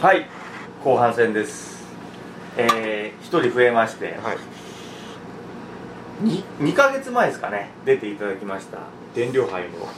[0.00, 0.28] はい
[0.84, 1.84] 後半戦です。
[2.56, 4.38] えー、1人増えまして、はい。
[6.24, 7.70] に 2, ヶ月前ですかね。
[7.84, 8.78] 出ていただきました。
[9.16, 9.88] 電量杯の。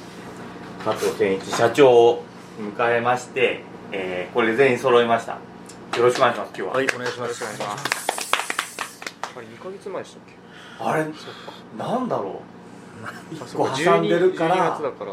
[0.82, 2.24] 加藤健一社長を
[2.58, 5.32] 迎えまして、えーこれで全員揃いました。
[5.32, 5.38] よ
[6.04, 7.20] ろしくお願いします今日は、はいお願いします。
[7.20, 8.10] よろしくお願いします
[9.36, 10.34] あれ2ヶ月前でしたっけ？
[10.84, 11.04] あれ
[11.78, 12.40] なんだろ
[13.02, 13.06] う。
[13.06, 15.12] あ1そう個挟んでるか12ら月だから。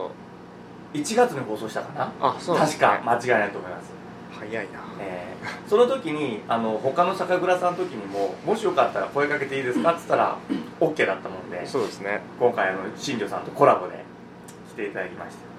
[0.94, 2.12] 1月に放送したかな。
[2.22, 3.92] あそうなんです確ねか間違いないと思います。
[4.40, 4.80] 早いな。
[5.00, 5.38] えー
[5.70, 10.38] その時にあの他の酒蔵さんの時にももしよかったら声かけていいですかっつったら
[10.80, 12.22] OK だったもんでそうですね。
[12.40, 14.04] 今回あの新庄さんとコラボで
[14.72, 15.57] 来ていただきました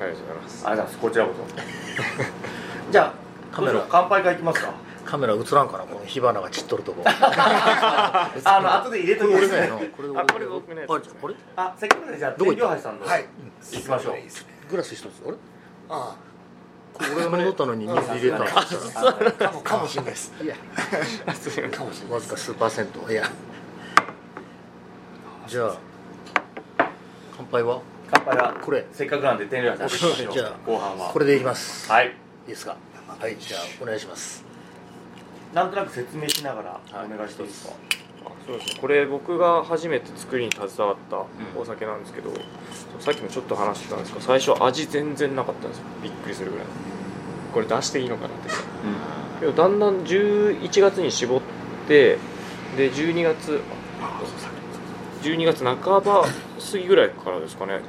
[0.00, 0.66] ありがとうございます。
[0.66, 0.98] ありがとうございます。
[0.98, 2.90] こちらこそ。
[2.92, 3.86] じゃあカメラ。
[3.88, 4.72] 乾杯からいきますか？
[5.04, 7.02] カメラ映らんかなこの火花が散っとるとこ。
[7.06, 8.30] あ
[8.62, 9.46] の後で入れときます。
[9.46, 11.34] 俺ねねこれあこれ僕のやつあこれ？
[11.56, 13.06] あせっかくでじゃあどこ行っさんの。
[13.06, 13.26] はい。
[13.72, 14.14] 行きましょう。
[14.70, 15.10] グラス一つ。
[15.26, 15.36] あれ？
[15.88, 16.14] あ
[16.94, 20.32] これ俺が戻ったのに水入れたかもかもしれないです。
[20.42, 20.54] いや。
[20.56, 23.24] かもしれないわずか数パーセントいや。
[25.46, 25.76] じゃあ
[27.36, 27.80] 乾杯は？
[28.10, 28.84] 乾杯はこれ。
[28.92, 31.10] せっかくなんで天領橋さんじゃあ後半は。
[31.12, 31.90] これでいきます。
[31.90, 32.06] はい。
[32.06, 32.10] い
[32.46, 32.76] いですか？
[33.18, 34.44] はいじゃあお願いします。
[35.54, 37.74] なんとなく説明しながらお願いしていいですか？
[38.24, 38.80] あそうですね。
[38.80, 41.24] これ僕が初めて作りに携わった
[41.58, 42.30] お酒なんですけど、
[42.98, 45.84] さっきもちょっと話してたんですけど最初味全然なかったんですよ。
[46.02, 46.66] びっくりするぐらい。
[47.52, 48.50] これ出していいのかなって。
[49.40, 51.40] けどだんだん11月に絞っ
[51.88, 52.18] て
[52.76, 53.60] で12月
[55.22, 57.80] 12月半ば過ぎぐらいからですかね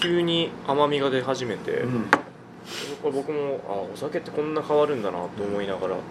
[0.00, 2.04] 急に甘みが出始めて、うん。
[3.02, 6.02] これ僕もあお酒ってこんな変わるんだなと思いながら、なんか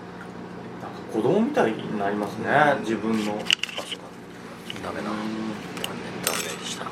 [1.11, 2.47] 子供みたいになりますね
[2.81, 3.37] 自分の
[4.83, 5.37] ダメな残念
[6.23, 6.85] 残念でした。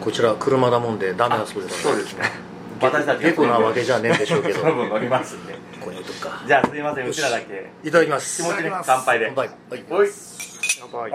[0.00, 1.82] こちら車だもんでダメだそうです。
[1.82, 2.24] そうですね。
[2.80, 4.60] 私たちエコなわけじゃねえんでしょうけど。
[4.60, 5.52] その分乗りますんで。
[5.52, 6.42] ここに置いとくか。
[6.46, 7.70] じゃあすいませんうちらだけ。
[7.84, 8.42] いただきます。
[8.42, 9.32] 気持ち乾杯で。
[9.34, 9.48] 乾杯。
[9.70, 9.80] はい。
[9.80, 9.84] い。
[9.92, 9.96] お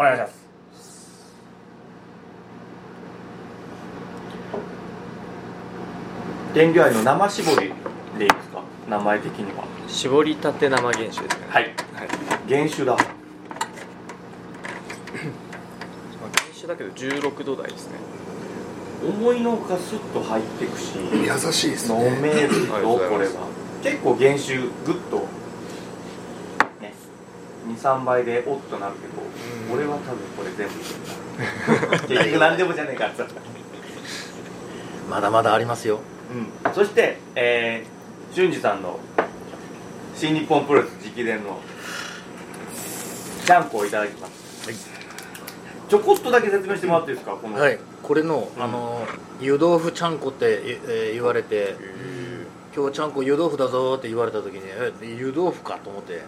[0.02, 0.45] 願いします
[6.56, 7.74] 原料愛の生搾り
[8.18, 8.62] でいいですか？
[8.90, 9.66] 名前的には。
[9.88, 11.28] 絞りたて生原酒ですね。
[11.50, 11.64] はい。
[11.64, 11.74] はい。
[12.50, 12.94] 原酒だ。
[12.96, 13.04] まあ
[16.34, 17.96] 原酒だけど16度台ですね。
[19.08, 22.20] 思いのほかスッと入っていくし飲優しいですね。
[22.22, 23.34] めるとこれは。
[23.84, 25.18] 結構原酒グッと
[26.82, 26.94] ね
[27.68, 29.22] 23倍でおっとなるけど
[29.72, 29.78] うん。
[29.78, 30.74] 俺は多分これ全部。
[30.74, 33.36] いけるな結局何でもじゃねえかって言った
[35.10, 36.00] まだまだありますよ
[36.66, 39.00] うん、そして、えー、俊二さんの
[40.16, 41.60] 新日本プロレス直伝の
[43.46, 44.78] ちゃんこをいただきます、はい。
[45.90, 47.36] ちょこっとだけ説明してもらっていいですか？
[47.36, 47.80] この、はい。
[48.02, 48.64] これのうん。
[48.64, 49.06] あの
[49.40, 51.76] 湯豆腐ちゃんこって、えー言われて
[52.76, 56.24] 今日ちゃんこ湯豆腐だぞって言われた時にえ湯豆腐かと思って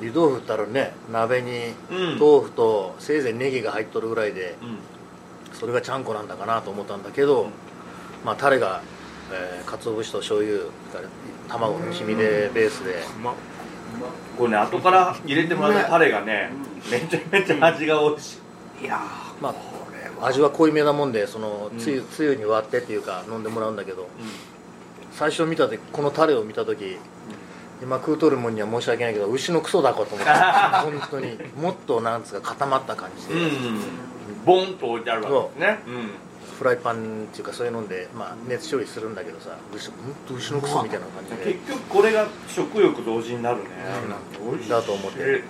[0.00, 4.78] 湯豆腐ったらね鍋にうん、うん豆腐とせいぜいネギが入っとるぐらいでうん。
[5.54, 7.46] それがちゃんこなんだかなと思ったんだけど、
[8.24, 8.82] まあタレが、
[9.34, 10.60] えー、鰹節と醤油
[11.48, 13.02] 卵の黄身でベースで。
[14.36, 16.50] これね後から入れてもらったタレがね
[16.90, 18.38] めちゃめちゃ味が美味し
[18.82, 18.84] い。
[18.84, 19.00] いや
[19.40, 19.54] ま
[20.20, 21.78] あ味は濃いめなもんでそのうん。
[21.78, 24.08] つゆ,、つゆに割ってっていうか飲んでもらうんだけど
[25.12, 26.98] 最初見た時このタレを見た時
[27.82, 33.50] 今食うとるもんには申し訳ないけど牛のクソだかと思って本当にもっとなんつうか固まった感じで、うん、うん、
[34.44, 35.78] ボンと置いてあるわけですね
[36.58, 39.96] フライパンっていうかそういうので、まあ、熱処理するんだけどさ牛本
[40.28, 41.54] 当牛のクソみたいな感じで。
[41.54, 43.64] 結局これが食欲同時になるね、
[44.40, 44.70] 美味しい。
[44.70, 45.42] だと思って。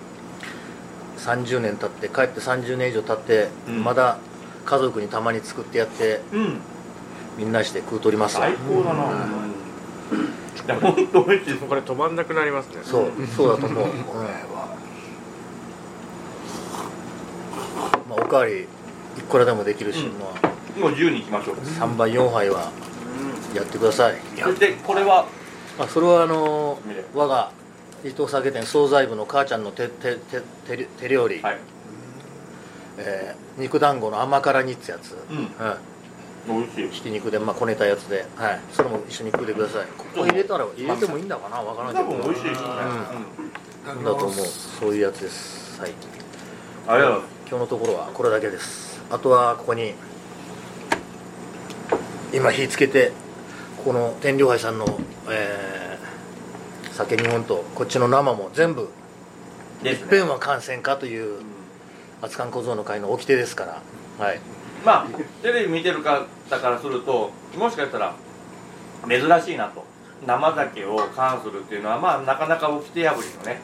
[1.18, 3.84] 30年経って帰って30年以上経って、うん。
[3.84, 4.18] まだ
[4.64, 6.60] 家族にたまに作ってやってうん。
[7.38, 10.20] みんなして食うとりますよ最高だな、うん。
[10.24, 11.58] いや本当美味しい。
[11.58, 12.76] これ止まんなくなりますね。
[12.82, 14.04] そうそうだと思う、うん。
[14.04, 14.76] これは
[18.08, 18.66] まあ、おかわりい
[19.22, 20.18] くらでもできるし、うん。
[20.18, 22.72] まあ、もう10に行きましょう、3杯4杯は
[23.54, 24.16] やってください。
[24.36, 25.26] そしてこれは？
[25.78, 26.78] あそれはあの
[27.14, 27.50] 我が
[28.04, 31.58] 伊藤酒店惣菜部の母ちゃんの手手手手手料理、はい。
[32.98, 35.36] えー肉団子の甘辛煮ってやつ、うん。
[35.36, 36.90] うん、美味しい。
[36.90, 39.86] ひき肉で、まあ、こねたやつで、はい、それも一緒に食ってください。
[39.96, 41.58] ここ入れたら入れてもいいんだかな。
[41.62, 42.18] わからないけど。
[42.18, 42.74] 多分美味しいですよね、
[43.96, 44.04] うん。
[44.04, 44.34] だと思う。
[44.34, 45.80] そういうやつです。
[45.80, 45.90] はい。
[45.90, 45.94] う
[46.90, 49.00] ん、ありがとうござい今日のところはこれだけです。
[49.08, 49.94] あとはここに
[52.34, 53.12] 今火つけて
[53.84, 54.86] この天領杯さんの
[55.30, 58.88] えー酒日本とこっちの生も全部
[59.82, 61.40] いっぺんは感染かという
[62.22, 64.40] 熱燗小僧の会の掟ですからはい。
[64.84, 65.06] まあ
[65.42, 66.24] テレビ見てる方
[66.60, 68.14] からするともしかしたら
[69.08, 69.84] 珍しいなと
[70.24, 73.60] 生酒を缶するっていうのはまあなかなか掟破りのね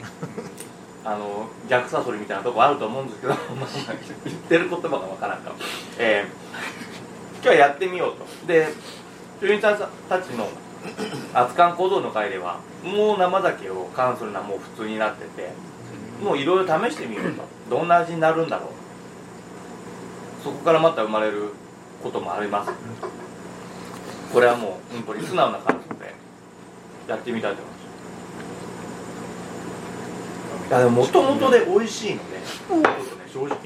[1.04, 3.34] あの逆サソリみたいなとこあると思うんですけど
[4.24, 5.52] 言ってる言葉がわからんか
[5.98, 6.89] えー
[7.42, 8.26] 今日はやってみようと。
[8.46, 8.68] で
[9.40, 9.78] 中日さん
[10.08, 10.48] たちの
[11.34, 15.52] 熱燗小僧の会ではもう生酒を缶するのはもう普通になってて
[16.22, 17.42] もういろいろ試してみようと。
[17.70, 18.70] どんな味になるんだろう。
[20.42, 21.52] そこからまた生まれる
[22.02, 22.72] こともあります。
[24.32, 26.14] これはもう本当に素直な感想で
[27.08, 27.78] やってみたいと思いま
[30.66, 30.68] す。
[30.68, 32.96] いやでももともとで美味しいのでちょっとね
[33.32, 33.56] 正直ね。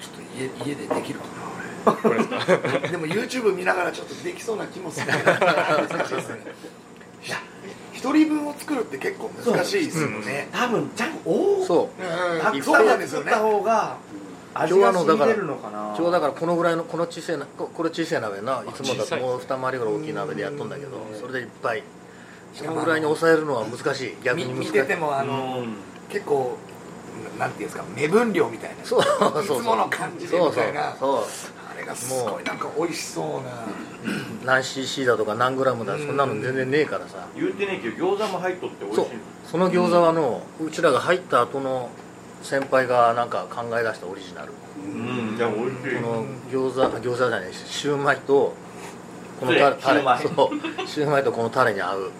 [0.00, 0.22] ちょっと
[0.66, 1.37] 家家でできるかな
[1.92, 2.16] これ。
[2.16, 2.36] ですか
[2.78, 5.06] 俺でも YouTube 見ながらちょっとできそうな気もする。
[5.06, 6.36] 難しいですね
[7.26, 7.36] いや
[7.92, 10.48] 一人分を作るって結構難しいですよね。
[10.52, 12.02] 多分ちゃんと大そう。
[12.02, 13.96] うんたくそうさんなんですよね作った方が
[14.54, 21.82] 味今日はがあのだから染み出るのかなちょうどだからこのぐらいのこの小さいなここれ小さい鍋ないつもだともう二回りぐらい大きい鍋でやっとんだけどそれでいっぱい
[22.58, 24.16] このぐらいに抑えるのは難しい。
[24.24, 24.72] 逆みに難しい。
[24.72, 25.76] 見ててもあうのん。
[26.08, 26.56] 結構
[27.38, 28.84] なんていうんですか目分量みたいな。
[28.84, 30.96] そうそうそういつもの感じでみたいな。
[30.98, 31.26] そうあれ
[31.88, 33.66] がすごいなんか美味しそうな。
[34.44, 36.06] 何 cc だとか何グラムだうん。
[36.06, 37.26] そんなの全然ねえからさ。
[37.34, 39.04] 言うてねえけど餃子も入っとって美味しい
[39.44, 41.90] その餃子はのうちらが入った後の
[42.42, 44.52] 先輩がなんか考え出したオリジナル。
[44.78, 46.02] うんいや美味しい。
[46.02, 48.54] この餃子餃子じゃないシューマイと
[49.40, 50.00] このタレタレ。
[50.00, 50.22] シューマイ。
[50.22, 50.88] そう。
[50.88, 52.10] シューマイとこのタレに合う。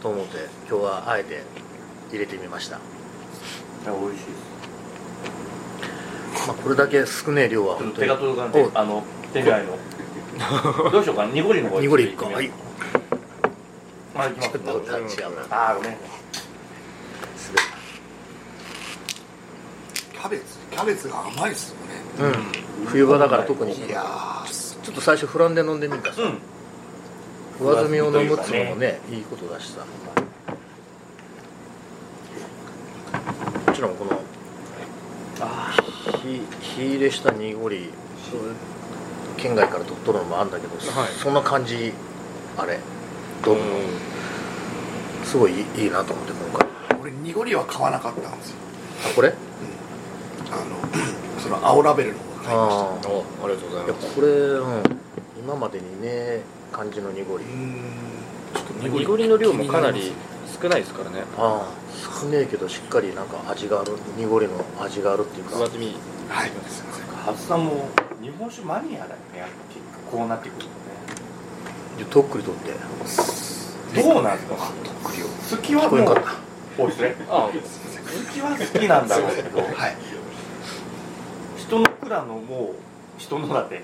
[0.00, 1.42] と思って今日はあえて
[2.10, 2.80] 入れてみました、い
[3.84, 4.57] や美味しいです
[6.48, 7.98] まあ、これだけ少ねえ量は本当に。
[8.00, 9.04] 手が届かんでおあの
[9.34, 9.78] 手ぐらいの。
[10.90, 11.32] どうしようかな？
[11.32, 11.78] 濁りの方。
[11.80, 12.50] 濁りはい。
[14.14, 14.48] まあ行きます？
[14.48, 15.08] ちょっと違うな
[15.50, 15.96] あーごめん。
[20.12, 22.32] キャベツキャベツが甘いですよね。
[22.82, 22.86] うん。
[22.86, 23.74] 冬場だから特に。
[23.86, 26.22] いやーちょっと最初フランで飲んでみたさ。
[26.22, 26.38] うん。
[27.66, 29.80] 上澄みを飲むっていうのもねいいことだしさ。
[33.66, 34.17] もちろんこのあ
[36.28, 37.90] 火火入れした濁り
[39.38, 41.12] 県外から取っとるのもあるんだけど、はい。
[41.12, 41.92] そんな感じ
[42.56, 42.78] あれ。
[43.44, 43.56] どう
[45.24, 46.68] すごいいいなと思って今回。
[47.00, 48.56] 俺濁りは買わなかったんですよ。
[49.06, 49.32] あこれ？
[50.50, 50.76] あの
[51.40, 53.08] その青ラベルの方が買いました。
[53.08, 54.04] あおありがとうございます。
[54.04, 54.82] いやこれ、うん、
[55.38, 56.42] 今までにねえ
[56.72, 57.44] 感じの濁り。
[57.44, 60.12] ちょっと濁りの量もかなり
[60.60, 61.22] 少ないですからね。
[61.36, 65.58] ああ少ねえけどしっかりなんか味がある濁りの味があるっていうか。
[65.58, 65.96] 上積
[66.28, 66.50] はい。
[67.26, 67.64] はずさん。
[67.64, 67.88] も
[68.20, 69.80] 日本酒マニアだよねやっぱ結
[70.10, 70.70] 局こうなってくるとね。
[71.98, 72.72] でとっくりとって。
[74.02, 74.56] どうなんですか？
[75.02, 75.96] 特量好きはも
[76.84, 77.16] うお失礼。
[77.28, 77.52] あ好
[78.32, 79.58] きは好きなんだろうけど。
[79.74, 79.96] はい。
[81.56, 82.74] 人の蔵のもう
[83.18, 83.82] 人のだってうん。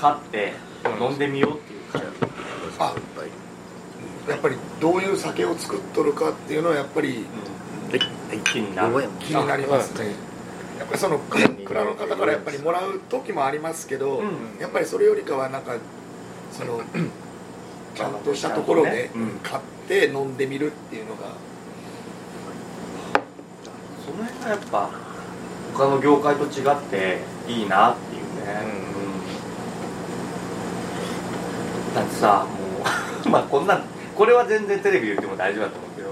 [0.00, 0.52] 買って
[1.00, 2.06] 飲んでみようっていう感じ
[2.78, 2.94] あ
[4.28, 7.24] やっぱりどういう酒を作っとるかっていうのはやっぱり
[7.90, 9.08] はい気になる。
[9.20, 10.14] 気になりますね
[10.78, 15.76] やっぱりその蔵蔵の方からやっぱりもらう時もありますけど、うんやっぱりそれよりかはなんか
[16.52, 16.80] その
[17.94, 19.38] ちゃんとしたところでうん。
[19.42, 21.28] 買って飲んでみるっていうのが。
[24.04, 24.90] その辺がやっぱ
[25.74, 27.18] 他の業界と違って
[27.48, 28.62] いいなっていうね、
[31.90, 31.94] うん。
[31.94, 32.84] だってさも
[33.24, 33.82] う まあこんなん
[34.16, 36.05] これは全然テレビで言っても大丈夫だと思うけど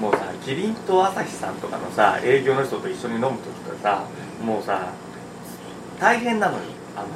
[0.00, 3.38] もうさキリンと朝日さんとかのさ営業の人と一緒に飲む時
[3.68, 4.04] とさ
[4.44, 4.92] もうさ
[5.98, 6.64] 大変なのに
[6.96, 7.06] あの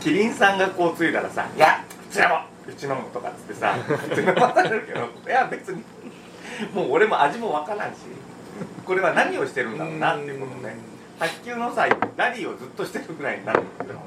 [0.00, 3.76] キリンさんがこうついだらさ「いやうちらもうち飲む」とかっつってさ
[4.16, 5.82] 飲まされるけどいや別に
[6.74, 7.98] もう俺も味もわからんし
[8.84, 10.74] これは何をしてるんだろうなっていうことね
[11.20, 13.98] 卓球のさラリーをずっとしてるぐらいになるんだけど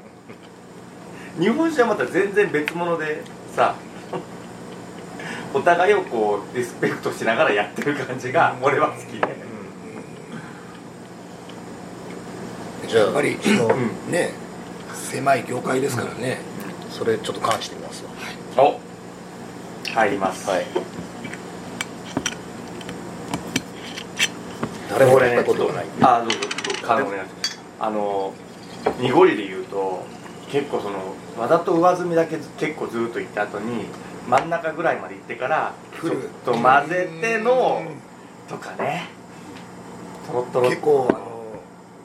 [1.38, 3.22] 日本酒はまた全然別物で
[3.54, 3.74] さ
[5.54, 9.36] お互いをこうリスペクトしながらやってる感じが俺は好きで、
[12.88, 13.78] じゃあやっぱりそのう
[14.08, 14.12] ん。
[14.12, 14.32] ね
[14.94, 16.38] 狭い業界ですからね、
[16.90, 18.08] それちょっと関してみますよ
[18.56, 18.80] お
[19.90, 20.48] 入ります。
[20.48, 20.66] はい。
[24.90, 25.86] 誰もやったことがない。
[26.00, 26.52] あどうぞどうぞ。
[26.82, 28.32] 可能お願いしますあの
[29.00, 30.04] 濁りで言うと
[30.50, 33.84] 結構そのわざと上澄みだけず結構ずっと行った後に
[34.28, 36.14] 真ん中ぐらいまで行ってからちょっ
[36.44, 37.82] と混ぜての
[38.48, 39.08] とかね。
[40.26, 41.44] とろとろ結構あの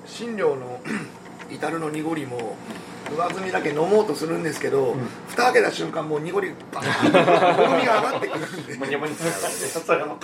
[0.05, 0.79] 新寮の
[1.51, 2.55] 至るの濁りも
[3.15, 5.07] 上澄みだけ飲もうとするんですけど、ん。
[5.29, 8.77] 蓋開けた瞬間もう濁りバーッと重みが上がってくるんで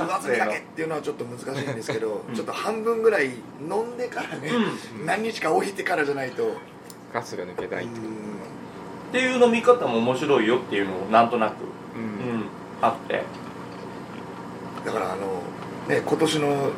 [0.03, 3.27] 上澄みだけっていうのはちょっと難しいんですけど、ちょっと半分ぐらい
[3.62, 4.51] 飲んでからね、
[5.05, 6.57] 何日か置いてからじゃないと、
[7.13, 8.00] ガスが抜けないって
[9.17, 9.45] いう。
[9.45, 11.73] 飲み方も面白いよっていうのをなんとなく、ううんん、
[12.83, 13.23] あって。
[14.85, 15.41] だからあの、
[15.87, 16.71] ね、今年の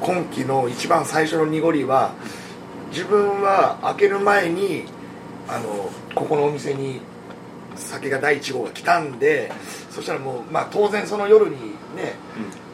[0.00, 2.12] 今季の一番最初の濁りは
[2.90, 4.84] 自分は開ける前に
[5.48, 7.00] あのここのお店に
[7.74, 9.50] 酒が第1号が来たんで
[9.90, 11.56] そしたらもう、まあ、当然その夜に
[11.96, 12.14] ね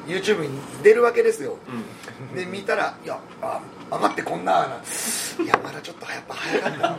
[0.06, 0.50] YouTube に
[0.82, 1.56] 出るわけですよ。
[1.68, 1.74] うん。
[1.76, 1.84] うん
[2.34, 3.60] で見たら「いやあ
[3.92, 6.90] 上がってこんな」ないやまだちょっとやっぱ早かったな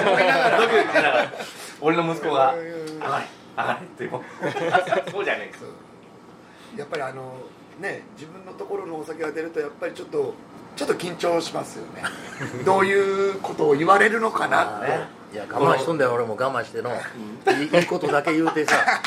[0.00, 1.32] 思い ながら。
[1.80, 4.22] 俺の息子が「うん上がれ上がれ」っても
[5.10, 5.58] そうじゃねえか。
[5.60, 6.78] そう。
[6.78, 7.34] やっぱりあの
[7.80, 10.34] ね自分のところのお酒が出るとやっぱりちょっと
[10.76, 12.02] ちょっと緊張しますよね。
[12.64, 14.88] どういうことを言われるのかなって。
[14.88, 15.24] ね。
[15.32, 16.90] いや我慢しとんだよ俺も我慢しての。
[16.90, 19.00] いいいいことだけ言うてさ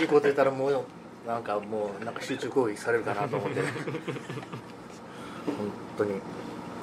[0.00, 0.84] いいこと言ったらもう
[1.26, 3.60] なんかもうなんか集中攻撃されるかなと思って。
[3.60, 3.68] 本
[5.98, 6.20] 当に。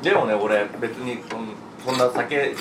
[0.02, 1.54] でもね俺別にそん
[1.86, 2.56] そんな酒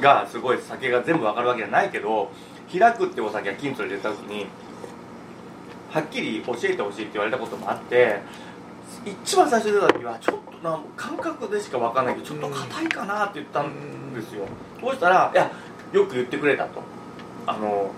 [0.00, 2.30] がすごい酒が全部わかるわけじゃないけど
[2.72, 4.46] 開くってお酒が金鶴で出た時に
[5.90, 8.20] はっきり教えてほしいって言われたこともあって
[9.04, 14.46] 一番最初に出た時はちょっとな感覚でしかわかんないけどちょっと硬いかなって言ったんですよ。
[14.80, 15.50] そうしたらいや
[15.92, 16.82] よく言ってくれたと。
[17.46, 17.90] あの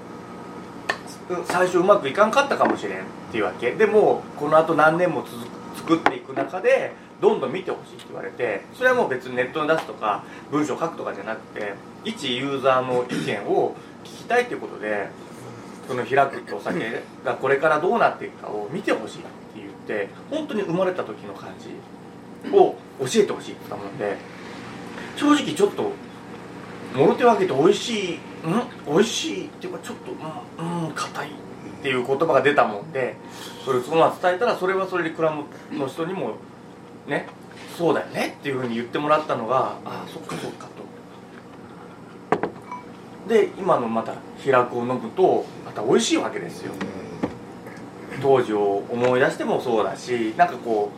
[1.30, 3.72] うん最初うまくいかんかったかもしれんっていうわけ。
[3.72, 15.08] でもこのあと何年も続く作っていく中でどんどん見てほしいって言われてそれはもう別にネットに出すとか文章書くとかじゃなくて一ユーザーの意見を聞きたいっていうことで
[15.86, 21.70] その開くってお酒がこれからどうなっていくかを見てほしいって言って本当に生まれた時の感じ
[22.54, 24.16] を教えてほしいって言ったもんで
[25.16, 25.92] 正直ちょっと
[26.94, 28.18] もろ手を挙げて美味しいん？
[28.86, 31.32] 美味しいっていうかちょっとうん硬いっ
[31.82, 33.16] ていう言葉が出たもんで
[33.64, 36.36] それをそのまま伝えたらそれはそれでクラムの人にも
[37.06, 37.26] ね
[37.76, 40.66] そうだよねっていうふうに言ってもらったのがああそっかそっか。
[43.28, 46.72] で今のまた開くを飲むとまた美味しいわけですよ。
[48.20, 50.90] 当時を思い出してもそうだしなんかこ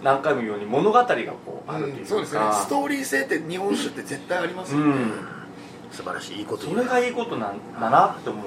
[0.00, 2.40] う何回も言うように物語がこうあるというか、そうですね。
[2.52, 5.12] ストーリー性って日本酒って絶対ありますよね、うん。
[5.90, 8.44] 素晴らしいいいことそれがいいことなんだなって思う。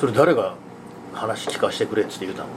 [0.00, 0.54] それ誰が
[1.12, 2.48] 話聞かせてくれっつって言うたの？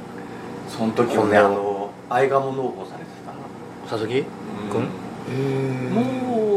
[0.70, 4.24] その時もねあの愛がも農法されてた佐々木
[4.72, 4.88] 君
[5.30, 5.94] うん。
[5.94, 6.49] もう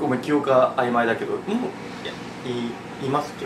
[0.00, 1.32] ごめん記憶が曖昧だけど。
[1.32, 2.12] もういや
[3.02, 3.44] いいますっけ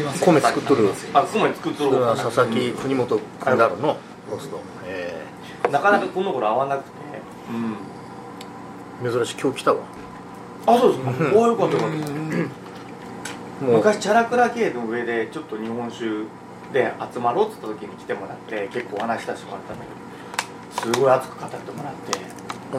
[0.00, 0.90] います米作っとる。
[1.14, 3.96] あ米作っとそる佐々木国本君だろの。
[4.30, 4.60] ポスト。
[4.86, 5.24] え
[5.70, 6.90] なかなかこの頃会わなくて。
[7.50, 9.08] うん。
[9.08, 9.36] え珍しい。
[9.40, 9.80] 今日来たわ。
[10.66, 11.10] あそうですか。
[11.36, 12.62] おおよかったよかった。
[13.62, 16.24] 昔チャラクラ系の上でちょっと日本酒
[16.72, 19.84] で集まろうっつった時に来てもらって結構お話しさせてもらったんだ
[20.82, 22.18] けどすごい熱く語ってもらって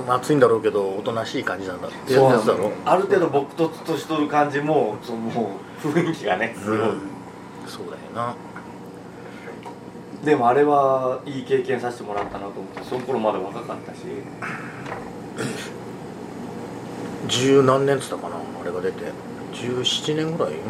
[0.07, 7.01] 暑いんだろうけどおとなしい感じなんだってそうなんだやつだろある程度僕ととしとる感じもそのもう雰囲気がねすごい、うん
[7.65, 8.35] そうだよな。
[10.23, 14.00] でもあれはいい経験させてもらったなと思ってその頃まだ若かったし。
[17.29, 19.12] 十何年っつったかなあれが出て。
[19.53, 20.53] 17年ぐらい？
[20.53, 20.55] ん？
[20.55, 20.65] って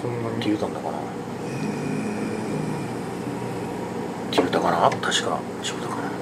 [0.00, 0.44] そんなに。
[0.44, 0.98] 言うたんだかな。
[0.98, 1.00] っ
[4.32, 5.08] て言うたかな確か。
[5.08, 5.38] 違うたかな
[6.02, 6.21] お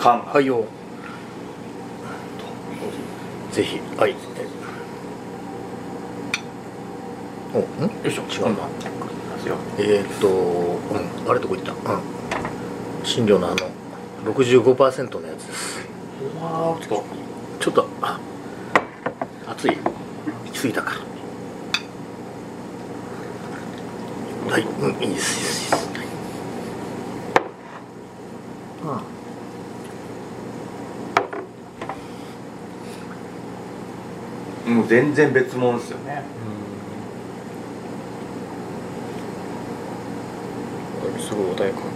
[0.00, 0.32] 缶が。
[0.32, 0.64] はいよ。
[3.52, 3.78] ぜひ。
[3.98, 4.16] はい。
[7.52, 7.62] おん？
[7.62, 8.22] よいしょ。
[8.22, 8.66] 違うな
[9.36, 9.56] ですよ。
[9.78, 10.32] えー、っと、う
[11.26, 11.72] ん、あれどこ行った？
[11.72, 12.00] うん。
[13.04, 13.56] 診療のあの
[14.32, 15.80] 65%のやつです。
[17.60, 18.18] ちょっとあ
[19.48, 19.76] 熱い。
[19.76, 20.92] 行き過ぎたか。
[24.48, 25.74] はい、うん、いいですいいですいいです、
[28.84, 29.02] は
[34.66, 36.20] いもう全然別物ですよね。
[41.14, 41.22] うん。
[41.22, 41.80] すごい穏やか。
[41.82, 41.86] か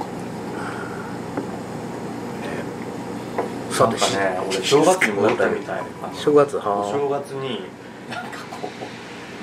[3.73, 5.83] さてなんかね俺正月に戻ったみたい。
[6.15, 7.65] 正月おは正月に
[8.09, 8.69] なんかこ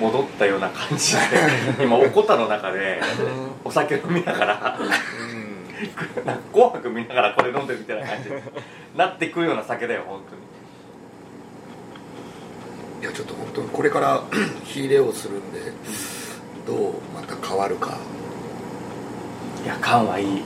[0.00, 1.20] 戻ったような感じで
[1.84, 3.02] 今おこたの中で
[3.66, 4.78] お酒飲みながら
[6.54, 8.36] 紅白見ながらこれ飲んでるみたいな感じに
[8.96, 10.41] なってくるような酒だよ本当に
[13.02, 14.22] いやちょっと本当にこれから
[14.64, 15.60] 火入れをするんで
[16.66, 17.98] どうまた変わるか。
[19.64, 20.42] いや缶はいい。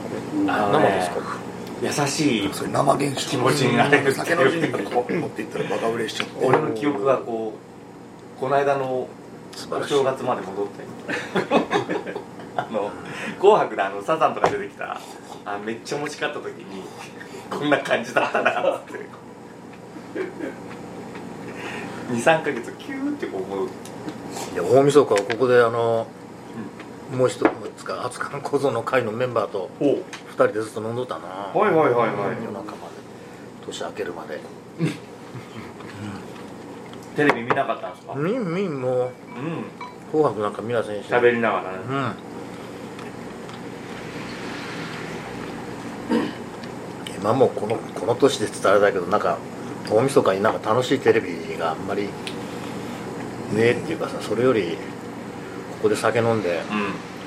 [0.47, 2.03] あのね生ですか？
[2.03, 3.21] 優しいそれ生原酒。
[3.27, 6.45] 気持ちになれる酒の陣にこう持っていったらバカ売れしちゃって。
[6.45, 9.09] 俺の記憶がこうこの間のお
[9.87, 10.83] 正月まで戻って。
[12.57, 12.89] あの
[13.39, 14.99] 「紅白」であのサザンとか出てきた
[15.45, 16.81] あめっちゃ持ちかった時に
[17.51, 18.93] こんな感じだったなって
[22.09, 23.67] 23か月キューってこう思う。
[23.67, 23.69] い
[24.55, 26.07] や大晦日はここであの、
[27.15, 27.45] もう一
[27.77, 30.01] つか熱燗小僧の会のメンバーとお2
[30.33, 31.25] 人でずっと飲んどったな。
[31.27, 32.09] はいはいはいはい。
[32.43, 32.69] 夜中まで。
[33.65, 34.39] 年明けるまで。
[37.15, 38.13] テレビ見なかったんですか？
[38.15, 38.93] みんみんもう。
[38.99, 39.09] うん。
[40.11, 41.07] 紅白なんか見ませんし。
[41.07, 41.77] 喋りながらね。
[41.89, 41.93] う
[46.15, 46.29] ん。
[47.19, 49.37] 今もこのこの年でって言ったけどなんか
[49.89, 52.09] 大晦日になんか楽しいテレビがあんまりね
[53.53, 54.77] えっていうかさそれより
[55.77, 56.61] ここで酒飲んで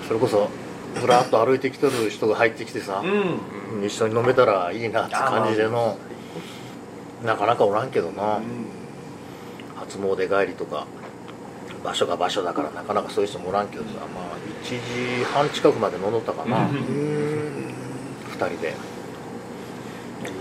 [0.07, 0.51] それこそ
[0.95, 3.11] ふらっと歩いてきてる人が入ってきてさう、ん。
[3.11, 5.97] うん一緒に飲めたらいいなって感じでの
[7.25, 8.41] なかなかおらんけどな、
[9.77, 10.87] 初詣帰りとか
[11.85, 17.75] 場所が場所だからなかなかそういう人もおらんけどさまあ1時半近くまで飲んどったかな、うん。
[18.33, 18.75] 2人で。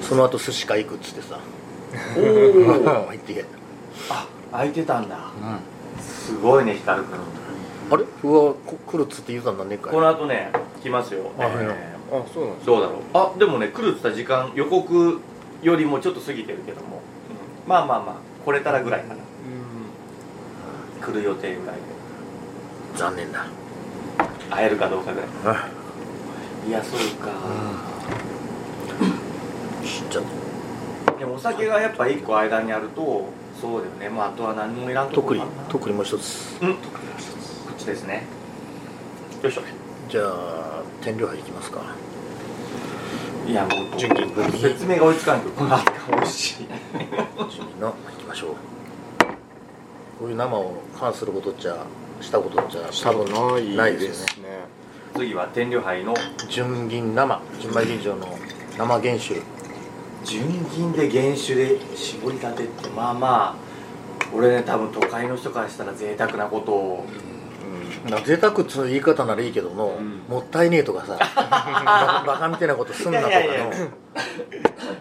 [0.01, 1.39] その後寿司会行くっつってさ
[2.17, 3.46] おお行 ってけ、
[4.10, 5.15] あ空いてたんだ。
[5.15, 7.19] うん、すごいね光くん。
[7.91, 8.03] あれ？
[8.24, 10.51] うわこ来るっつって言うたんだねっかいこの後ね
[10.84, 11.65] 来ますよ、あはいはい。
[11.65, 12.98] えあそうなんですーどうだろう。
[13.13, 15.19] あでもね来るって言った時間予告
[15.63, 17.01] よりもちょっと過ぎてるけども、
[17.65, 17.69] うん。
[17.69, 18.15] まあまあまあ
[18.46, 19.15] 来れたらぐらいかな。
[21.05, 21.81] 来る予定ぐらいで。
[22.96, 23.46] 残念だ。
[24.51, 25.29] 会えるかどうかぐらい。
[25.58, 25.67] あ。
[26.67, 27.29] いやそうか、
[29.84, 30.29] 知っちゃった
[31.19, 33.25] でもお酒がやっぱ一個間にあると
[33.59, 34.09] そうだよね。
[34.09, 36.57] まああとは何もいらんとこ特に特にもう一つ。
[36.61, 36.79] うんこ
[37.73, 38.23] っちですね。
[39.43, 39.61] よいしょ。
[40.07, 41.81] じゃあ天領杯いきますか。
[43.45, 44.29] いやもう純金。
[44.59, 46.67] 説明が追いつかんけどこの後が美味しい。
[47.38, 48.55] 趣味の行きましょう。
[50.19, 51.85] こういう生を缶することっちゃ
[52.21, 54.48] したことっちゃ多分ないないですね。
[55.15, 56.13] 次は天領杯の
[56.48, 57.41] 純銀生。
[57.59, 58.37] 純米吟醸の
[58.77, 59.41] 生原酒
[60.24, 63.55] 純銀で原酒で絞りたてってまあまあ
[64.34, 67.05] 俺ね多分都会の人からしたら贅沢なことを。
[68.10, 70.20] な贅沢っつう言い方ならいいけどの、うん。
[70.29, 73.46] もったいねえとかさ ババカみたいなことすんなとかの。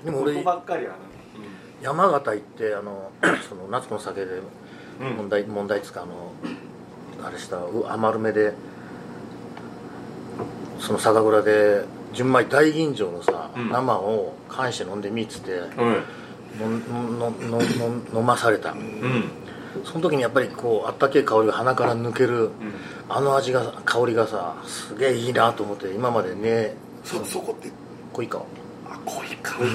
[0.05, 0.95] でも俺ここばっかりは
[1.81, 3.11] 山形行ってあの
[3.49, 4.41] その夏の酒で
[5.01, 6.33] うん、うん問題問題っつうかあの
[7.25, 8.53] あれしたう余る目で
[10.81, 13.71] その酒蔵で純米大吟醸のさ、うん。
[13.71, 16.03] 生を缶して飲んでみっつってうん
[16.59, 17.61] ののの
[18.12, 18.73] の飲まされた。
[18.73, 19.31] うん。
[19.85, 22.51] その時にやっぱりこうあったけえ香りが鼻から抜ける
[23.09, 26.75] あの味が香りがさすげえいいなと思って今までね。
[27.05, 27.71] そそこって？
[28.12, 28.42] 濃いか
[28.90, 29.59] あ濃いか。
[29.61, 29.73] うんうん。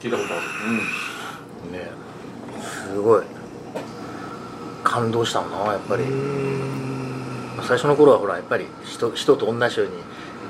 [0.00, 0.40] 聞いたことあ
[1.70, 1.72] る。
[1.72, 1.90] ね
[2.60, 3.22] すごい。
[4.84, 6.04] 感動したもんなやっぱり。
[7.66, 9.94] 最初の頃はほらやっぱり人人と同じように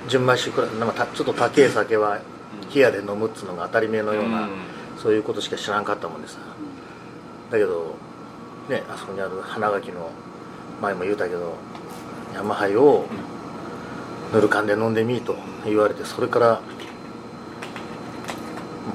[0.08, 2.20] 純米酒くらいなんかたちょっと高え酒は
[2.74, 4.48] 冷やで飲むっつうのが当たり前のような、
[4.98, 6.38] そういうことしか知らんかったもんでさ
[7.50, 7.94] だけど
[8.68, 10.10] ねあそこにある花垣の
[10.80, 11.54] 前も言うたけど
[12.34, 13.06] 山灰を
[14.32, 16.60] ぬるかんで飲んでみいと言われてそれから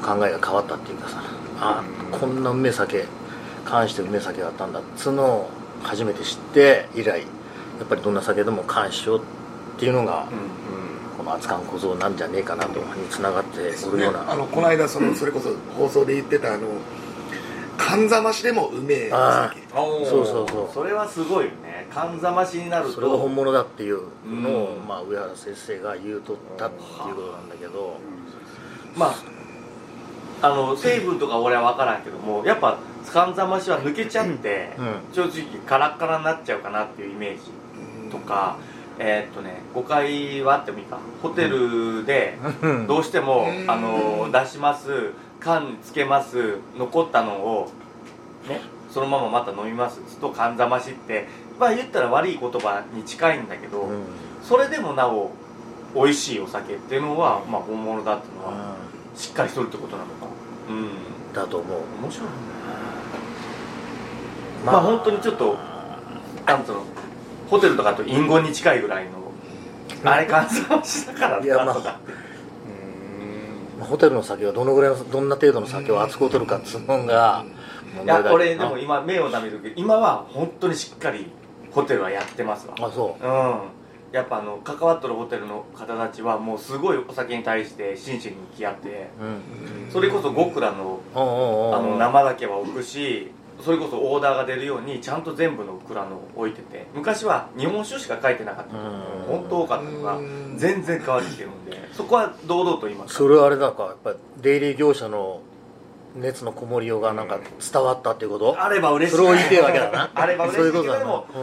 [0.02, 1.24] 考えが変わったっていうかさ
[1.60, 3.06] あこんなうめえ酒
[3.66, 4.80] 缶してうめえ酒があったんだ。
[4.80, 5.50] っつうのを
[5.84, 10.81] 初めて知って以来やっぱりどんな酒でも缶しようっていうのが、この
[11.36, 14.32] 熱燗小僧なんじゃねえかなとにつながってくるような。
[14.32, 16.68] あのこの間そのそれこそ放送で言ってたあの
[17.78, 20.74] 寒ざましでもうめえそうそうそう。
[20.74, 21.88] それはすごいよね。
[21.92, 22.94] 寒ざましになると。
[22.94, 24.88] それが本物だっていうのを、うん。
[24.88, 27.98] まあ、上原先生が言うとったっていうことなんだけど、
[28.96, 35.14] まああの成分とか俺は分からんけどもやっぱ寒ざましは抜けちゃって、うん。
[35.14, 37.42] 正直カラッカラになっちゃうかなっていうイメージ
[38.12, 38.58] とか、
[39.04, 41.00] えーっとね誤解はあってもいいか。
[41.24, 42.88] ホテルでうん。
[42.88, 47.72] どうしても、うんあの出します缶につけます残ったのを
[48.48, 48.62] ね
[48.92, 51.28] そのまままた飲みますと寒ざましって
[51.60, 54.04] まあ言ったら悪い言葉に近いんだけど、うん。
[54.44, 55.32] それでもなお
[55.96, 58.76] 美味しいお酒っていうのは、まあ、本物だっていうのは
[59.16, 60.28] しっかりしとるってことなのか。
[60.70, 61.34] うん。
[61.34, 61.80] だと思う。
[62.02, 62.34] 面白いね。
[64.66, 65.58] まあ本当にちょっと
[66.46, 66.84] なんつうの？
[67.52, 69.12] ホテルとかと隠言に近いぐらいの
[70.10, 72.00] あれ乾燥したからとか。
[73.78, 77.44] まあホテルの酒はどのぐらいのどんな程度の酒を扱うとるかっつうのが
[77.96, 81.28] 問いや俺でも今目を覚めるけど今は本当にしっかり
[81.72, 82.76] ホテルはやってますわ。
[82.80, 83.28] あそう。
[83.28, 83.82] ん。
[84.12, 91.20] やっぱあの関わってるホテルの方たちはもうすごいお酒に対して真摯に向き合ってうんそれこそ極楽のあ
[91.80, 93.32] の生だけは置くし
[93.64, 98.76] それこそオーダーが出るようにちゃんと全部の蔵の置いてて昔は日本酒しか書いてなかった。
[98.78, 98.82] うん。
[99.42, 103.16] 本当多かったのがうん全然変わってきてるんでそこは堂々と言います。
[103.16, 105.42] それはあれだかやっぱり出入り業者の
[106.16, 107.40] 熱のこもりようがなんか
[107.72, 108.62] 伝わったっていうこと？
[108.62, 109.18] あれば嬉しい。
[109.18, 110.12] それを言いてえわけだな。
[110.16, 111.42] あれば嬉しいけどもうん。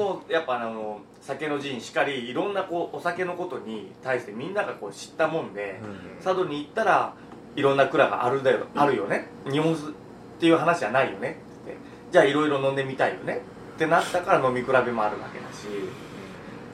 [0.00, 5.80] ももうやっぱあの酒の陣しかりいろんなこうお酒のことに対してみんながこう知ったもんで、
[6.24, 7.12] 佐渡に行ったら
[7.56, 9.28] いろんな蔵があるだよあるよね。
[9.50, 9.92] 日本酒
[10.40, 11.36] っていう話じゃないよね。
[11.64, 11.76] って
[12.10, 13.42] じゃあいろいろ飲んでみたいよね。
[13.76, 15.68] ってなったから飲み比べもあるわけだし。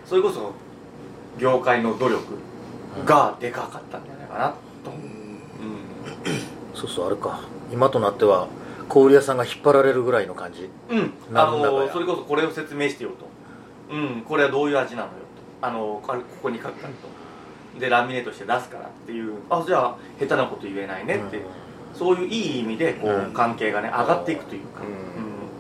[0.05, 0.53] それこそ
[1.37, 2.25] 業界の努力
[3.05, 4.93] がでかかったんじゃないかなと、
[6.75, 7.41] そうそうあれか。
[7.73, 8.47] 今となっては
[8.89, 10.71] 小売屋さんが引っ張られるぐらいの感じ。
[10.91, 13.27] うん、うん、あのそれこそこれを説明してよと。
[13.93, 14.23] うん。
[14.23, 15.13] これはどういう味なのよ。
[15.61, 17.81] とあのこれここに書くからと。
[17.81, 19.35] でラミネートして出すからっていう。
[19.51, 21.41] あじゃあ下手なこと言えないねって、
[21.99, 23.33] そういういい意味でこう、うん。
[23.33, 24.89] 関係がね上がっていくというか、うん。
[24.89, 24.95] うん。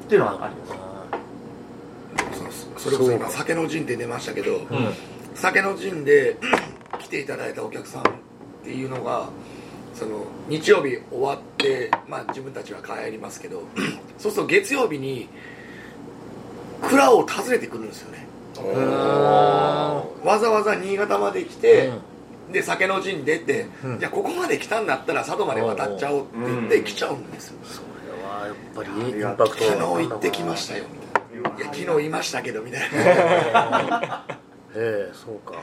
[0.04, 0.86] っていうのはあります。
[2.76, 4.66] そそれこそ今酒の陣って出ましたけど、うん。
[5.34, 6.36] 酒の陣で
[6.98, 8.04] 来ていただいたお客さんっ
[8.64, 9.28] ていうのが
[9.94, 13.62] その日曜日終わって、まあ、自分たちは帰りますけど
[14.18, 15.28] そうすると月曜日に
[16.82, 18.26] 蔵を訪ねてくるんですよね。
[20.24, 21.92] わざわざ新潟まで来て、
[22.52, 23.98] で酒の陣出て、うん。
[23.98, 26.84] じゃあここまで来たんだったら佐渡まで渡っちゃおうって言ってうん。
[26.84, 27.86] 来ちゃうんですよ、それ
[28.22, 30.84] はやっぱりインパクト昨日行ってきましたよ。
[30.92, 31.22] みたい。
[31.42, 34.26] ないや昨日いましたけどみたいな。
[34.74, 35.58] ええそうか。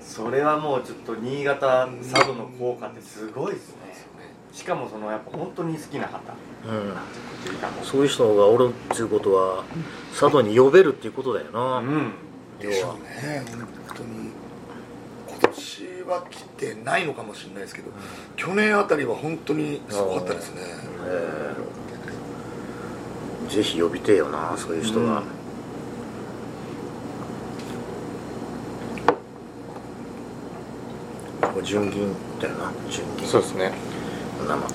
[0.00, 3.76] それはもうちょっと新潟佐渡の効果ってすごいですね。
[4.52, 6.20] しかもそのやっぱ本当に好きな方。
[7.82, 9.64] そういう人がおるっていうことは
[10.10, 12.12] 佐渡に呼べるっていうことだよな、ううん。
[12.60, 14.08] 要でしょはうね本当に。
[14.10, 14.21] 今
[16.12, 17.90] 年は来てないのかもしれないですけど、
[18.36, 20.60] 去年あたりは本当にすごかったですね。
[21.06, 21.56] え
[23.48, 25.22] えぜひ呼びてえよなそういう人は、
[31.42, 33.26] これ純銀だよな純銀。
[33.28, 33.72] そうですね。
[34.48, 34.68] 生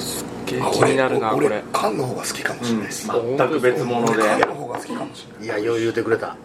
[0.00, 4.12] すっげえあ気になるなこ俺れ缶の方が好きかもしれないです、全く別物で。
[4.12, 5.60] 俺缶の方が好きかもしれない。
[5.62, 6.36] いやよう言うてくれた。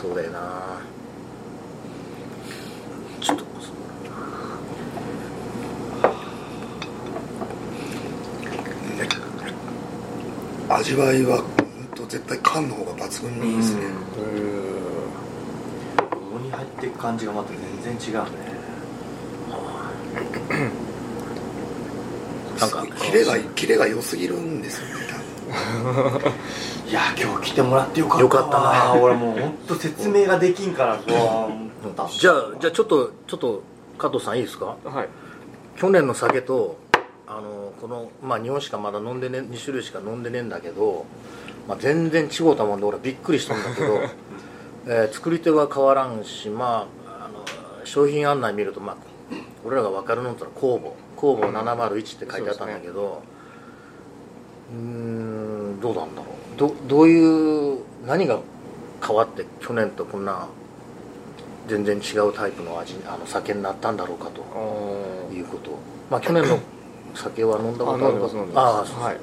[0.00, 0.78] そうだよな
[3.20, 3.44] ちょっと
[10.78, 11.46] 味わいは本
[11.94, 13.82] 当絶対缶の方が抜群にいいですね、
[16.32, 17.50] 喉に入っていく感じがまた
[17.82, 18.58] 全然違うね。
[22.60, 24.94] なんかキレがキレが良すぎるんですよね
[26.90, 30.96] いや今日来てもらってよかったよかったな俺もう本当説明ができんから
[31.96, 33.62] さじゃあじゃあちょっとちょっと
[33.96, 34.76] 加藤さんいいですか？
[34.84, 35.08] はい。
[35.76, 36.76] 去年の酒と
[37.30, 41.04] あのこの、まあ、日本しかまだ飲んでね2種類しか飲んでねえんだけど、
[41.68, 44.00] まあ、全然違うたもんで俺びっくりしたんだけど、
[44.88, 47.44] えー作り手は変わらんし、まあ、あの
[47.84, 48.96] 商品案内見ると、まあ、
[49.62, 53.22] 俺らが分かるのってのは酵母酵母701って書いてあったんだけど
[54.72, 56.58] う,、ーんどうなんだろう。
[56.58, 58.38] どどういう何が
[59.06, 60.48] 変わって去年とこんな
[61.68, 64.42] 全然違うタイプの味あの酒になったんだろうかと
[65.30, 65.72] あいうこと。
[66.10, 66.58] まあ去年の
[67.14, 68.36] 酒は飲んだことああ飲んるでます。
[68.36, 69.16] 飲んでああはい。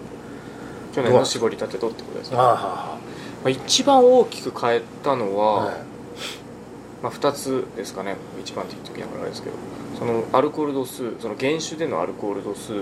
[0.93, 2.32] 去年の絞りたてとってことです。
[2.32, 2.56] ね、ああは
[3.43, 5.76] まあ、一番大きく変えたのは、あはい。
[7.04, 8.15] まあ、2つですかね。
[8.41, 9.56] 一番的なからあれですけど。
[9.98, 12.74] そのアルコール度数その原酒でのアルコール度数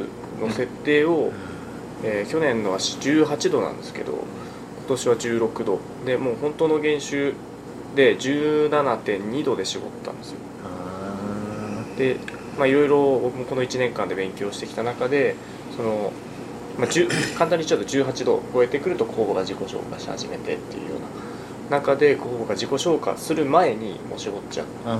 [0.42, 1.32] の設定を、
[2.04, 5.80] えー去年のは18度なんですけど今年は16度。
[6.06, 7.34] でもう本当の原酒
[7.96, 10.38] で17.2度で絞ったんですよ。
[11.98, 12.18] で
[12.58, 15.36] まあいろいろ僕もこの1年間で勉強してきた中で
[15.76, 16.12] その、
[16.78, 21.00] まあ、10簡単にちゃうと18度を超えてくると酵母が自己消化し始めてっていうよう
[21.72, 24.92] な中で酵母が自己消化する前にもう絞っちゃう、うん。
[24.94, 25.00] うん。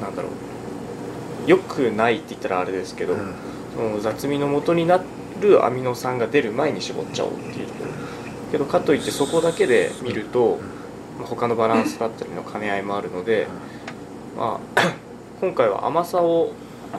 [0.00, 1.50] あ、なんだろう。
[1.50, 3.34] よくないって言ったらあれですけど、うん。
[3.74, 5.02] その雑味の元にな
[5.40, 7.66] るアミノ酸が出る前に絞っちゃおうっていう。
[7.66, 7.90] ところ
[8.52, 10.58] けどかといってそこだけで見ると、
[11.18, 13.48] まあ、他のバランスだったりの兼ね合いもあるので、
[14.36, 14.94] まあ、
[15.42, 16.52] 今回は甘さを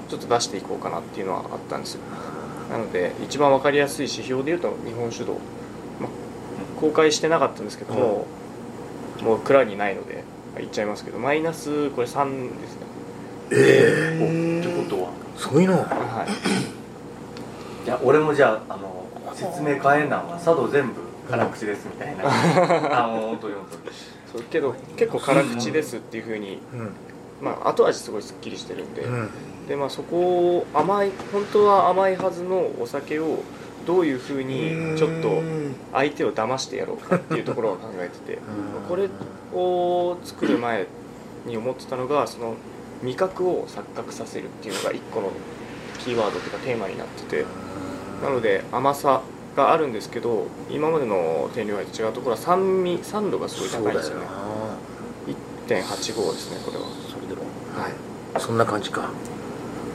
[0.10, 2.02] ちょっと出していこうかなっていうのはあったんですよ。
[2.70, 5.36] なので一番分かりやすい指標でいうと日本酒道、
[6.02, 6.10] まあ、
[6.78, 8.28] 公開してなかったんですけども、
[9.22, 12.86] もう蔵にないのでまあ言っちゃいますけどマイナスこれ3ですね。
[13.52, 15.12] ええってことは。
[15.38, 16.26] そういうのは
[17.86, 17.88] い。
[17.88, 20.96] いや俺もじゃああの説明変えんなんは佐渡全部
[21.30, 22.26] 辛口ですみたいな。
[23.06, 23.96] あもう本当に本当に。
[24.34, 26.92] そうけど結構辛口ですっていうふうに、うん
[27.44, 29.30] まあ、後味すごいすっきりしてるんで、うん。
[29.68, 33.40] でまあ、そこを甘い本当は甘いはずのお酒を
[33.86, 35.42] どういうふうにちょっと
[35.92, 38.40] 相手を騙してやろうかっていうところを考えてて。
[38.88, 39.10] これ
[39.54, 40.88] を作る前
[41.46, 42.56] に思ってたのがその
[43.04, 45.32] 味覚を錯覚させるっていうのが一個の
[46.00, 47.46] キーワードというかテーマになってて。
[48.24, 49.22] なので甘さ
[49.56, 54.26] があるんですけど今までの天領杯と違うところは酸味酸度がすごい高いんですよね。
[54.26, 54.54] な。
[55.68, 57.03] 1.85ですねこれは
[57.76, 58.40] はい。
[58.40, 59.10] そんな感じか。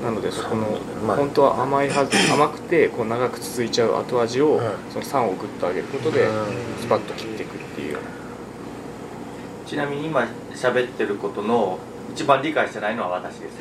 [0.03, 1.17] なのでそこのまあ。
[1.17, 4.61] 本当は甘いはず 甘くてこう長く続いちゃう後味を、うん
[4.93, 6.47] その酸をグッと上げることでうん。
[6.81, 8.09] スパッと切っていくっていうような。
[9.67, 11.79] ちなみに今喋ってることの
[12.15, 13.59] 一番理解してないのは私です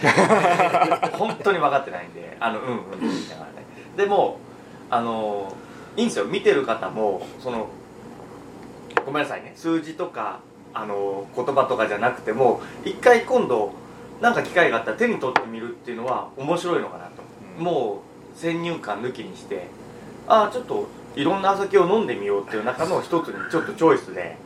[1.18, 3.66] 本当に分かってないんであのうんうんって言いながらね。
[3.98, 4.40] でも
[4.90, 5.54] あの
[5.98, 6.26] いいんですよ。
[6.26, 7.68] 見てる方もその
[9.06, 9.54] ごめんなさいね。
[9.56, 10.40] 数字とか
[10.74, 13.72] あの言葉とかじゃなくても一回今度
[14.22, 17.12] なんか機会があったら手に取ってみるっていうのは面白いのかなと、
[17.58, 17.62] う。
[17.62, 17.64] ん。
[17.64, 18.02] も
[18.36, 19.68] う先入観抜きにして
[20.28, 24.38] ああちょっといろんなお酒を飲んでみようっていう中の一つにちょっとチョイスで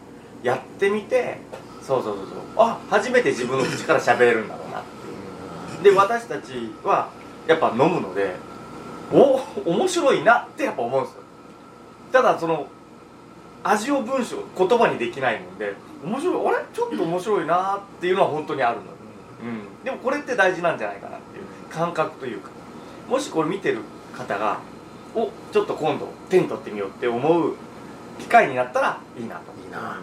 [0.44, 1.40] やってみて
[1.82, 2.38] そうそうそうそう。
[2.58, 5.94] あ初めて自分の口から喋れるんだろうなっていう。
[5.94, 7.10] で私たちは
[7.48, 8.36] やっぱ飲むので
[9.12, 11.22] お面白いなってやっぱ思うんですよ。
[12.12, 12.68] ただその
[13.64, 16.66] 味を文章言葉にできないので面白いあれ？
[16.74, 18.92] ちょっと面白いなっていうのは本当にあるのよ、
[19.44, 22.50] うん、でもこれって大事なんじゃないかなっていう感覚というか。
[23.10, 23.80] もしこれ見てる
[24.14, 24.60] 方が
[25.14, 27.56] おちょっと今度手に取ってみようって思う
[28.20, 29.52] 機会になったらいいなと。
[29.62, 30.00] いいな。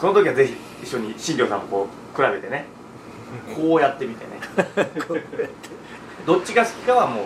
[0.00, 2.66] その時はぜひ一緒に新庄さんもこう比べ てね。
[3.54, 4.40] こうやってみてね。
[6.24, 7.24] どっちが好きかはもう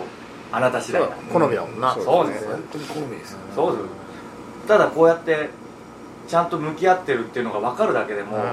[0.51, 1.93] あなた次第だ好みだもんな。
[1.93, 3.37] そうですよ本当に好みです。
[3.55, 3.85] そうです。
[4.67, 5.49] ただこうやって
[6.27, 8.43] ちゃんと向き合ってるっていうのが分かるだけでも、うん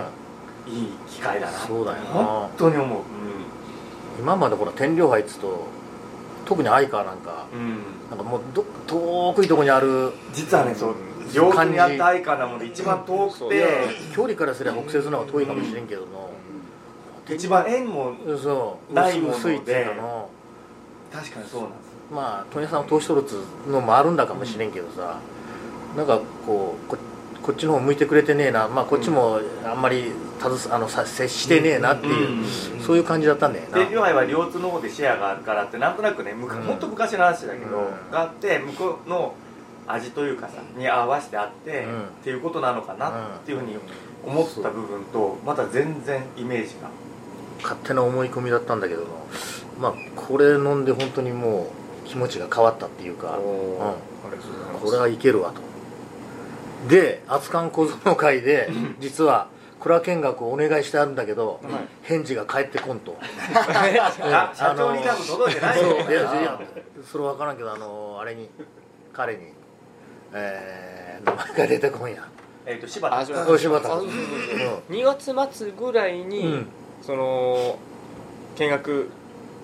[0.69, 2.11] いい機会だなそうだよな。
[2.11, 3.03] 本当に思う。
[4.19, 5.67] 今までほら天領杯っつうと
[6.45, 7.77] 特に相川なんかうん、うん、
[8.11, 10.95] なんかもうど遠くいとこにある実はねそう
[11.33, 13.67] 上手にやった相川なもんで一番遠くて
[14.13, 16.31] 距離からすれば北節の方が遠いかもしれんけどの
[17.31, 18.95] 一番縁もそう。
[18.95, 19.39] ないもので。
[19.39, 20.31] 薄いっていうかの
[21.13, 23.37] 確かにそうなんですまあ問屋さんを通しとるっつ
[23.69, 25.21] うのもあるんだかもしれんけどさ。
[25.97, 26.99] なんかこうこ
[27.43, 28.69] こっちの方向いてくれてねえな。
[28.69, 32.81] まあこっちもあんまりたずあのさ接してねえなっていう、うん。
[32.81, 33.79] そういう感じだったんだよな。
[33.79, 36.63] 天領杯は両津の方でシェアがあるからってなんとなくねむかうん。
[36.65, 38.11] 本当昔の話だけど、うん。
[38.11, 39.35] があって向こうの
[39.87, 42.03] 味というかさに合わせてあって、うん。
[42.03, 43.77] っていうことなのかなっていうふうに
[44.25, 46.91] 思った部分とまた全然イメージが。
[47.63, 49.05] 勝手な思い込みだったんだけど
[49.81, 51.73] まあこれ飲んで本当にも
[52.05, 53.43] う気持ちが変わったっていうか、うん。
[54.81, 55.61] これはいけるわと
[56.89, 59.49] で熱燗小僧の会で実は
[59.81, 61.73] 蔵見学をお願いしてあるんだけど、はい。
[62.03, 63.17] 返事が返ってこんと。
[63.55, 66.61] あ社長に多分届いてないそいやいや
[67.05, 68.51] それ分からんけどあのあれに
[69.13, 69.53] 彼に
[70.33, 72.29] えー、名前が出てこんや。
[72.67, 73.81] えっ、と柴田柴田あそうそうそう。
[73.81, 76.67] そう2月末ぐらいに、うん。
[77.01, 77.79] その
[78.57, 79.09] 見学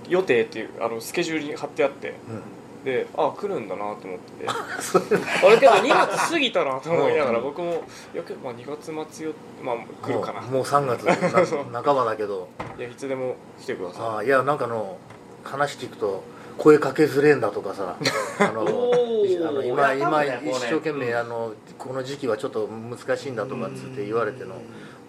[0.09, 2.15] 予定っていうあのスケジュールに貼ってあって
[2.85, 4.47] であ来るんだなと思って。
[4.47, 7.45] あれけど2月過ぎたなと思いながらうん。
[7.45, 10.41] 僕もいやけどまあ2月末よまあ来るかな。
[10.43, 11.07] もうもう3月
[11.73, 12.49] 半ばだけど。
[12.79, 14.99] いやいつでも来てくださああいやなんかの
[15.45, 16.23] 話聞くと
[16.59, 17.97] 声かけづれんだとかさ。
[18.39, 18.65] あのあ
[19.53, 24.55] の今今一生懸命あのこの時期はちょっと難しいんだとかっつって言われての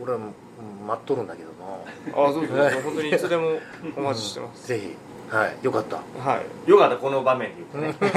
[0.02, 2.82] 俺はもう待っとるんだけどないあそうそうそう。
[2.84, 3.60] 本当にいつでも
[3.98, 4.68] お待ちしてます。
[4.68, 4.96] ぜひ
[5.30, 5.58] はい。
[5.66, 5.98] よかった。
[5.98, 6.70] はい。
[6.70, 8.12] よかったこの場面で言うとね、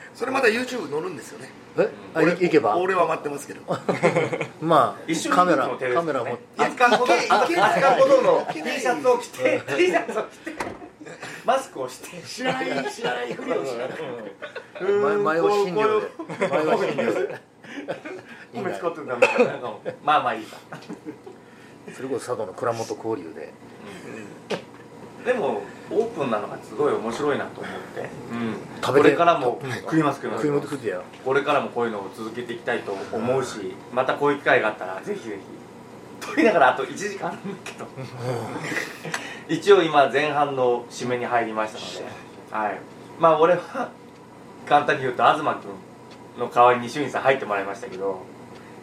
[0.14, 1.50] それまた YouTube 載るんですよね。
[1.78, 1.90] え？
[2.14, 2.76] あいいけば？
[2.76, 3.60] 俺は待ってますけど。
[4.60, 10.52] ま一緒カメラカメラも熱燗小僧熱燗小僧の T シャツを着て T シャツを着て
[11.44, 12.22] マスクをして。
[12.22, 16.48] 知らない知らないふりをしながら前前を診療で。
[16.48, 17.40] 前を診療で。
[18.54, 19.28] 米ね使ってんだみた
[20.02, 20.56] まあまあいいか。
[21.94, 23.52] それこそ佐渡の蔵元交流で
[25.26, 25.60] でも
[25.90, 28.08] オープンなのがすごい面白いなと思って、
[28.80, 35.56] 食べてこれからもうん食います食います食い物食ってやこれからもこういうのを続けていきたいと思うしまたこういう機会があったらぜひぜひ。
[36.18, 37.86] と言いながらあと1時間あるんだけど。
[39.48, 42.12] 一応今前半の締めに入りましたので、
[42.50, 42.80] はい、
[43.18, 43.90] まあ俺は
[44.66, 45.54] 簡単に言うと東君
[46.38, 48.22] の代わりに俊さん入ってもらいましたけど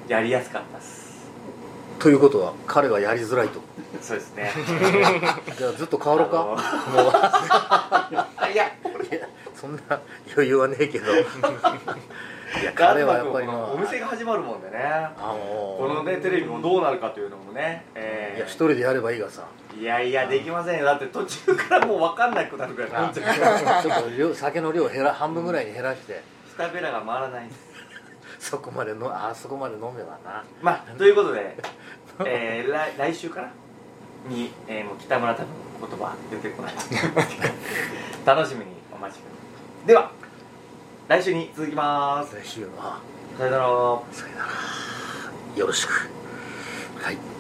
[0.08, 1.03] やりやすかったです
[2.04, 3.62] ということは彼はやりづらいと。
[4.02, 4.52] そうですね。
[5.58, 6.44] じゃあずっと変わろうか。
[6.44, 6.58] もう。
[8.36, 8.66] あいや。
[8.66, 9.82] いやそんな
[10.34, 11.14] 余裕はねえけど。
[11.16, 14.84] いや彼はやっぱりお店が始まるもんでね。
[14.84, 18.38] あもこのねテレビもどうなるかというのもね、えー。
[18.38, 19.44] いや一人でやればいいがさ。
[19.74, 20.86] いやいやできませんよ。
[20.86, 23.14] だって途中からもう分かんなくなるから。
[23.14, 26.22] ちょっと量酒の量減ら半分ぐらいに減らして。
[26.50, 27.73] スタベラが回らないんです
[28.50, 30.44] そこまでのあそこまで飲めばな。
[30.62, 31.56] まあということで、
[32.26, 33.52] えー、来来週から？
[34.28, 35.48] に、えーもう北村多分
[35.90, 36.74] 言葉出てこない。
[38.26, 39.36] 楽しみにお待ちくださ
[39.84, 39.88] い。
[39.88, 40.12] では
[41.08, 42.36] 来週に続きます。
[42.36, 43.00] 来週は
[43.38, 43.64] さよなら。
[44.12, 44.50] さよなら。
[45.60, 46.10] よろしく。
[47.02, 47.33] はい